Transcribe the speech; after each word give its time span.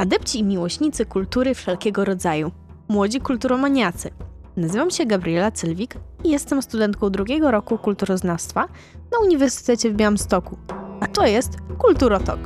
Adepci 0.00 0.38
i 0.38 0.44
miłośnicy 0.44 1.06
kultury 1.06 1.54
wszelkiego 1.54 2.04
rodzaju. 2.04 2.50
Młodzi 2.88 3.20
kulturomaniacy. 3.20 4.10
Nazywam 4.56 4.90
się 4.90 5.06
Gabriela 5.06 5.50
Cylwik 5.50 5.94
i 6.24 6.30
jestem 6.30 6.62
studentką 6.62 7.10
drugiego 7.10 7.50
roku 7.50 7.78
kulturoznawstwa 7.78 8.68
na 9.12 9.18
Uniwersytecie 9.18 9.90
w 9.90 9.94
Białymstoku. 9.94 10.58
A 11.00 11.06
to 11.06 11.26
jest 11.26 11.56
Kulturotok. 11.78 12.38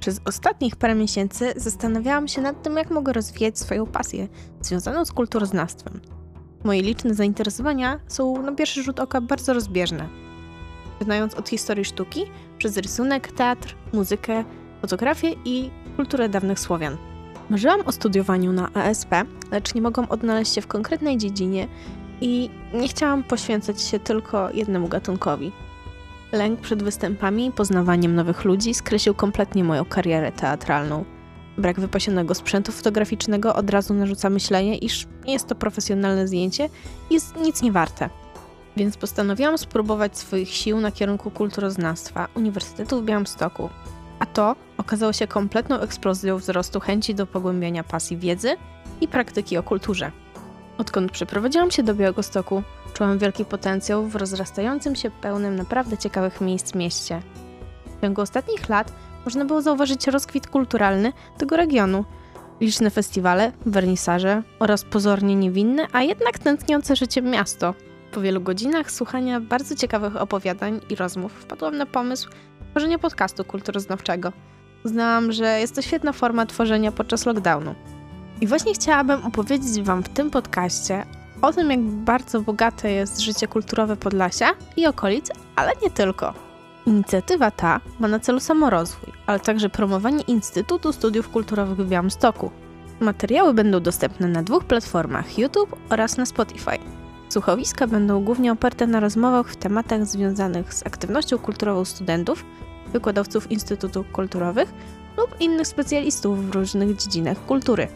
Przez 0.00 0.20
ostatnich 0.24 0.76
parę 0.76 0.94
miesięcy 0.94 1.52
zastanawiałam 1.56 2.28
się 2.28 2.40
nad 2.40 2.62
tym, 2.62 2.76
jak 2.76 2.90
mogę 2.90 3.12
rozwijać 3.12 3.58
swoją 3.58 3.86
pasję 3.86 4.28
związaną 4.60 5.04
z 5.04 5.12
kulturoznawstwem. 5.12 6.00
Moje 6.64 6.82
liczne 6.82 7.14
zainteresowania 7.14 8.00
są 8.08 8.42
na 8.42 8.52
pierwszy 8.52 8.82
rzut 8.82 9.00
oka 9.00 9.20
bardzo 9.20 9.52
rozbieżne. 9.52 10.08
Zaczynając 10.98 11.34
od 11.34 11.48
historii 11.48 11.84
sztuki, 11.84 12.24
przez 12.58 12.76
rysunek, 12.76 13.32
teatr, 13.32 13.76
muzykę, 13.92 14.44
fotografię 14.80 15.34
i 15.44 15.70
kulturę 15.96 16.28
dawnych 16.28 16.60
Słowian. 16.60 16.96
Marzyłam 17.50 17.80
o 17.80 17.92
studiowaniu 17.92 18.52
na 18.52 18.72
ASP, 18.74 19.10
lecz 19.50 19.74
nie 19.74 19.82
mogłam 19.82 20.06
odnaleźć 20.10 20.54
się 20.54 20.60
w 20.60 20.66
konkretnej 20.66 21.18
dziedzinie 21.18 21.68
i 22.20 22.50
nie 22.74 22.88
chciałam 22.88 23.22
poświęcać 23.22 23.82
się 23.82 23.98
tylko 23.98 24.50
jednemu 24.50 24.88
gatunkowi. 24.88 25.52
Lęk 26.32 26.60
przed 26.60 26.82
występami 26.82 27.46
i 27.46 27.52
poznawaniem 27.52 28.14
nowych 28.14 28.44
ludzi 28.44 28.74
skreślił 28.74 29.14
kompletnie 29.14 29.64
moją 29.64 29.84
karierę 29.84 30.32
teatralną. 30.32 31.04
Brak 31.58 31.80
wypasionego 31.80 32.34
sprzętu 32.34 32.72
fotograficznego 32.72 33.54
od 33.54 33.70
razu 33.70 33.94
narzuca 33.94 34.30
myślenie, 34.30 34.78
iż 34.78 35.06
nie 35.26 35.32
jest 35.32 35.46
to 35.46 35.54
profesjonalne 35.54 36.28
zdjęcie 36.28 36.68
i 37.10 37.14
jest 37.14 37.36
nic 37.36 37.62
nie 37.62 37.72
warte. 37.72 38.10
Więc 38.76 38.96
postanowiłam 38.96 39.58
spróbować 39.58 40.18
swoich 40.18 40.48
sił 40.48 40.80
na 40.80 40.92
kierunku 40.92 41.30
kulturoznawstwa 41.30 42.28
Uniwersytetu 42.34 43.02
w 43.02 43.04
Białymstoku, 43.04 43.70
to 44.36 44.56
okazało 44.78 45.12
się 45.12 45.26
kompletną 45.26 45.80
eksplozją 45.80 46.36
wzrostu 46.36 46.80
chęci 46.80 47.14
do 47.14 47.26
pogłębiania 47.26 47.84
pasji 47.84 48.16
wiedzy 48.16 48.56
i 49.00 49.08
praktyki 49.08 49.56
o 49.56 49.62
kulturze. 49.62 50.12
Odkąd 50.78 51.12
przeprowadziłam 51.12 51.70
się 51.70 51.82
do 51.82 51.94
Białegostoku, 51.94 52.62
czułam 52.94 53.18
wielki 53.18 53.44
potencjał 53.44 54.06
w 54.06 54.16
rozrastającym 54.16 54.96
się 54.96 55.10
pełnym 55.10 55.56
naprawdę 55.56 55.98
ciekawych 55.98 56.40
miejsc 56.40 56.74
mieście. 56.74 57.22
W 57.98 58.00
ciągu 58.00 58.20
ostatnich 58.20 58.68
lat 58.68 58.92
można 59.24 59.44
było 59.44 59.62
zauważyć 59.62 60.06
rozkwit 60.06 60.46
kulturalny 60.46 61.12
tego 61.38 61.56
regionu. 61.56 62.04
Liczne 62.60 62.90
festiwale, 62.90 63.52
wernisaże 63.66 64.42
oraz 64.58 64.84
pozornie 64.84 65.34
niewinne, 65.34 65.86
a 65.92 66.02
jednak 66.02 66.38
tętniące 66.38 66.96
życiem 66.96 67.24
miasto. 67.24 67.74
Po 68.12 68.20
wielu 68.20 68.40
godzinach 68.40 68.90
słuchania 68.90 69.40
bardzo 69.40 69.76
ciekawych 69.76 70.16
opowiadań 70.16 70.80
i 70.90 70.96
rozmów 70.96 71.32
wpadłam 71.32 71.76
na 71.76 71.86
pomysł 71.86 72.30
tworzenia 72.76 72.98
podcastu 72.98 73.44
kulturoznawczego. 73.44 74.32
Uznałam, 74.84 75.32
że 75.32 75.60
jest 75.60 75.74
to 75.74 75.82
świetna 75.82 76.12
forma 76.12 76.46
tworzenia 76.46 76.92
podczas 76.92 77.26
lockdownu. 77.26 77.74
I 78.40 78.46
właśnie 78.46 78.74
chciałabym 78.74 79.24
opowiedzieć 79.24 79.82
Wam 79.82 80.02
w 80.02 80.08
tym 80.08 80.30
podcaście 80.30 81.06
o 81.42 81.52
tym, 81.52 81.70
jak 81.70 81.80
bardzo 81.80 82.40
bogate 82.40 82.90
jest 82.90 83.20
życie 83.20 83.48
kulturowe 83.48 83.96
Podlasia 83.96 84.46
i 84.76 84.86
okolic, 84.86 85.30
ale 85.56 85.72
nie 85.82 85.90
tylko. 85.90 86.34
Inicjatywa 86.86 87.50
ta 87.50 87.80
ma 88.00 88.08
na 88.08 88.20
celu 88.20 88.40
samorozwój, 88.40 89.12
ale 89.26 89.40
także 89.40 89.68
promowanie 89.68 90.22
Instytutu 90.22 90.92
Studiów 90.92 91.28
Kulturowych 91.28 91.78
w 91.78 91.88
Białymstoku. 91.88 92.50
Materiały 93.00 93.54
będą 93.54 93.80
dostępne 93.80 94.28
na 94.28 94.42
dwóch 94.42 94.64
platformach 94.64 95.38
YouTube 95.38 95.76
oraz 95.90 96.16
na 96.16 96.26
Spotify. 96.26 96.78
Słuchowiska 97.28 97.86
będą 97.86 98.24
głównie 98.24 98.52
oparte 98.52 98.86
na 98.86 99.00
rozmowach 99.00 99.48
w 99.48 99.56
tematach 99.56 100.06
związanych 100.06 100.74
z 100.74 100.86
aktywnością 100.86 101.38
kulturową 101.38 101.84
studentów, 101.84 102.44
wykładowców 102.92 103.50
instytutów 103.50 104.12
kulturowych 104.12 104.72
lub 105.16 105.40
innych 105.40 105.66
specjalistów 105.66 106.50
w 106.50 106.54
różnych 106.54 106.96
dziedzinach 106.96 107.46
kultury. 107.46 107.88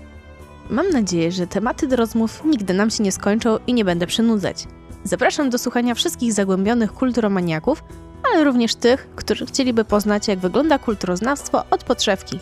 Mam 0.71 0.91
nadzieję, 0.91 1.33
że 1.33 1.47
tematy 1.47 1.87
do 1.87 1.97
rozmów 1.97 2.43
nigdy 2.45 2.75
nam 2.75 2.91
się 2.91 3.03
nie 3.03 3.13
skończą 3.13 3.59
i 3.67 3.75
nie 3.75 3.85
będę 3.85 4.07
przynudzać. 4.07 4.67
Zapraszam 5.05 5.51
do 5.51 5.59
słuchania 5.59 5.95
wszystkich 5.95 6.33
zagłębionych 6.33 6.93
kulturomaniaków, 6.93 7.85
ale 8.31 8.45
również 8.45 8.75
tych, 8.75 9.09
którzy 9.17 9.47
chcieliby 9.47 9.85
poznać, 9.85 10.29
jak 10.29 10.39
wygląda 10.39 10.79
kulturoznawstwo 10.79 11.65
od 11.71 11.85
podszewki. 11.85 12.39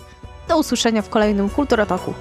Do 0.49 0.59
usłyszenia 0.59 1.03
w 1.03 1.09
kolejnym 1.09 1.51
Kulturotoku. 1.51 2.15